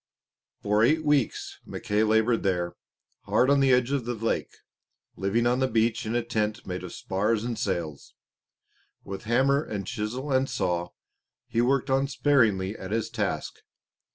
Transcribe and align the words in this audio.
For 0.63 0.81
eight 0.83 1.05
weeks 1.05 1.59
Mackay 1.63 2.01
laboured 2.03 2.41
there, 2.41 2.73
hard 3.25 3.51
on 3.51 3.59
the 3.59 3.71
edge 3.71 3.91
of 3.91 4.05
the 4.05 4.15
lake, 4.15 4.49
living 5.15 5.45
on 5.45 5.59
the 5.59 5.67
beach 5.67 6.07
in 6.07 6.15
a 6.15 6.23
tent 6.23 6.65
made 6.65 6.83
of 6.83 6.91
spars 6.91 7.43
and 7.43 7.55
sails. 7.55 8.15
With 9.03 9.25
hammer 9.25 9.63
and 9.63 9.85
chisel 9.85 10.31
and 10.33 10.49
saw 10.49 10.89
he 11.47 11.61
worked 11.61 11.91
unsparingly 11.91 12.75
at 12.75 12.89
his 12.89 13.11
task. 13.11 13.59